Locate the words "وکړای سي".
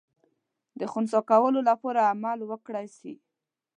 2.45-3.13